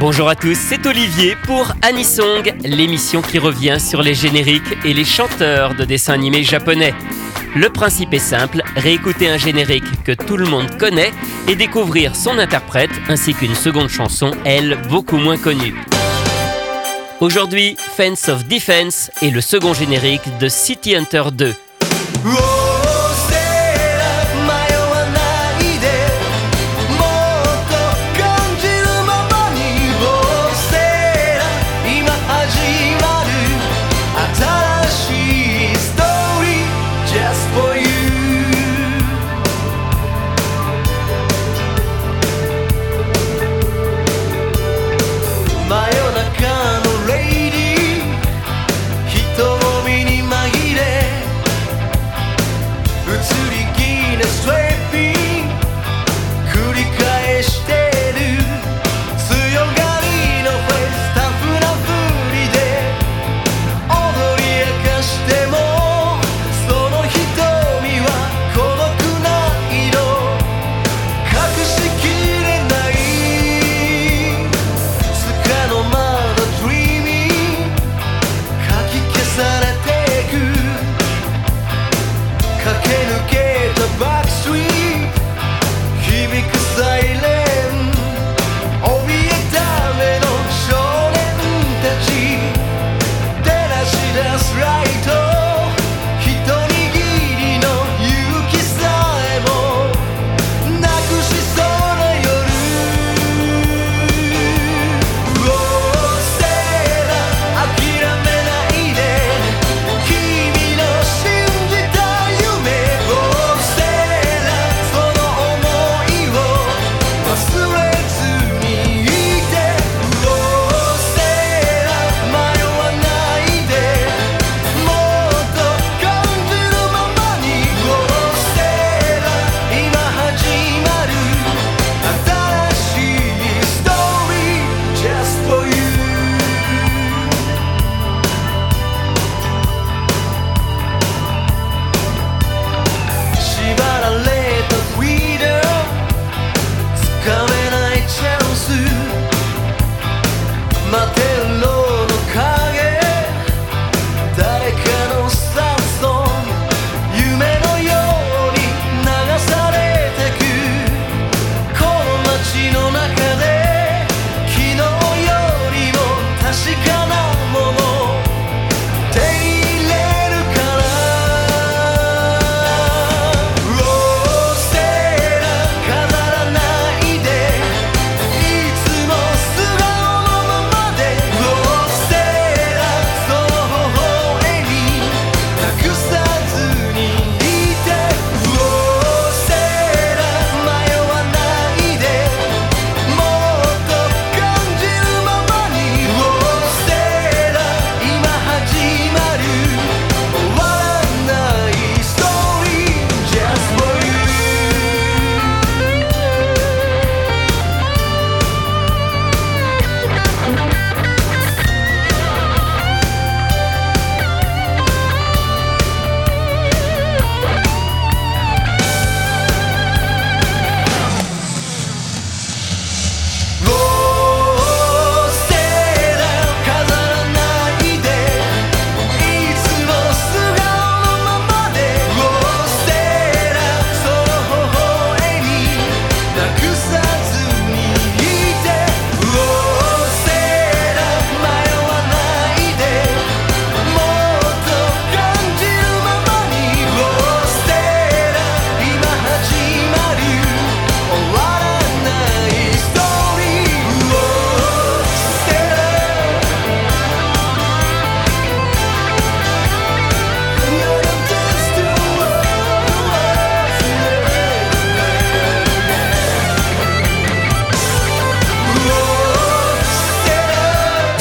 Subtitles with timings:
[0.00, 5.04] Bonjour à tous, c'est Olivier pour Anisong, l'émission qui revient sur les génériques et les
[5.04, 6.94] chanteurs de dessins animés japonais.
[7.56, 11.10] Le principe est simple, réécouter un générique que tout le monde connaît
[11.48, 15.74] et découvrir son interprète ainsi qu'une seconde chanson, elle, beaucoup moins connue.
[17.20, 21.54] Aujourd'hui, Fence of Defense et le second générique de City Hunter 2.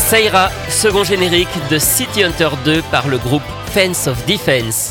[0.09, 3.41] Saira, second générique de City Hunter 2 par le groupe
[3.73, 4.89] Fence of Defense.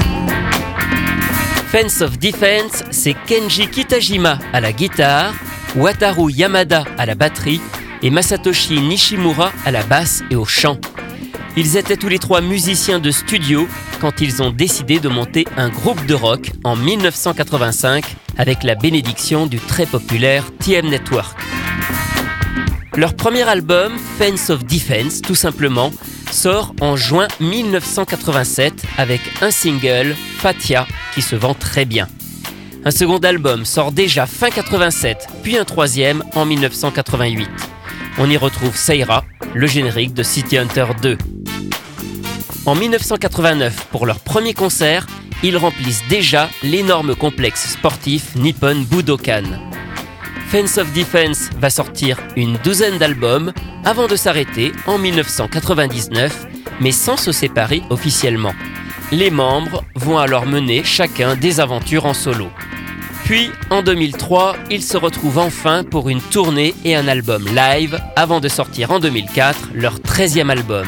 [1.72, 5.32] Fence of Defense, c'est Kenji Kitajima à la guitare,
[5.74, 7.62] Wataru Yamada à la batterie
[8.02, 10.76] et Masatoshi Nishimura à la basse et au chant.
[11.56, 13.66] Ils étaient tous les trois musiciens de studio
[14.02, 18.04] quand ils ont décidé de monter un groupe de rock en 1985
[18.36, 21.45] avec la bénédiction du très populaire TM Network.
[22.96, 25.92] Leur premier album, Fence of Defense, tout simplement,
[26.32, 32.08] sort en juin 1987 avec un single, Fatia, qui se vend très bien.
[32.86, 37.50] Un second album sort déjà fin 87, puis un troisième en 1988.
[38.16, 41.18] On y retrouve Seira, le générique de City Hunter 2.
[42.64, 45.06] En 1989, pour leur premier concert,
[45.42, 49.42] ils remplissent déjà l'énorme complexe sportif Nippon Budokan.
[50.48, 53.52] Fence of Defense va sortir une douzaine d'albums
[53.84, 56.46] avant de s'arrêter en 1999,
[56.80, 58.54] mais sans se séparer officiellement.
[59.10, 62.48] Les membres vont alors mener chacun des aventures en solo.
[63.24, 68.38] Puis, en 2003, ils se retrouvent enfin pour une tournée et un album live avant
[68.38, 70.86] de sortir en 2004 leur 13e album.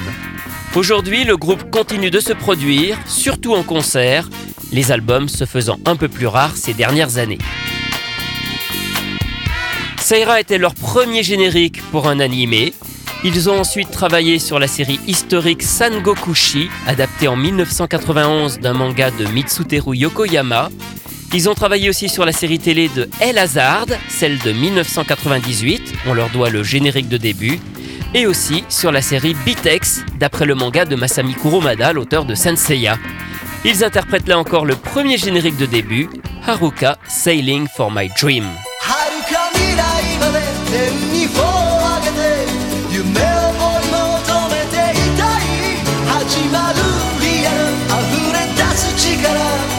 [0.77, 4.31] Aujourd'hui, le groupe continue de se produire, surtout en concert,
[4.71, 7.39] les albums se faisant un peu plus rares ces dernières années.
[10.09, 12.73] Seira était leur premier générique pour un animé.
[13.25, 19.27] Ils ont ensuite travaillé sur la série historique Sangokushi, adaptée en 1991 d'un manga de
[19.27, 20.71] Mitsuteru Yokoyama.
[21.35, 26.15] Ils ont travaillé aussi sur la série télé de El Hazard, celle de 1998, on
[26.15, 27.61] leur doit le générique de début,
[28.15, 32.97] et aussi sur la série Bitex, d'après le manga de Masami Kuromada, l'auteur de Senseiya.
[33.63, 36.09] Ils interprètent là encore le premier générique de début,
[36.47, 38.47] Haruka Sailing for My Dream.
[40.71, 42.45] 天に頬を上げて
[42.93, 43.97] 夢を追い求
[44.53, 45.49] めていたい。
[46.05, 46.79] 始まる
[47.21, 49.78] リアル溢れ出す力。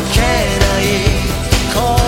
[0.00, 2.01] けない。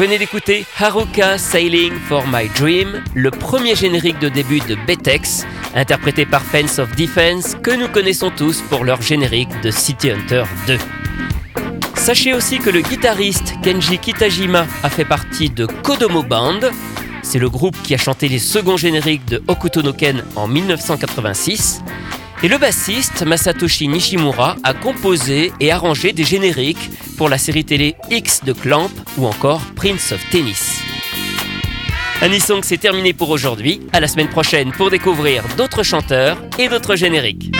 [0.00, 6.24] Venez d'écouter Haruka Sailing for My Dream, le premier générique de début de Betex, interprété
[6.24, 10.78] par Fence of Defense, que nous connaissons tous pour leur générique de City Hunter 2.
[11.96, 16.60] Sachez aussi que le guitariste Kenji Kitajima a fait partie de Kodomo Band.
[17.22, 21.82] C'est le groupe qui a chanté les seconds génériques de Hokuto no Ken en 1986.
[22.42, 27.96] Et le bassiste Masatoshi Nishimura a composé et arrangé des génériques pour la série télé
[28.10, 30.80] X de Clamp ou encore Prince of Tennis.
[32.22, 33.82] Anisong, c'est terminé pour aujourd'hui.
[33.92, 37.52] À la semaine prochaine pour découvrir d'autres chanteurs et d'autres génériques.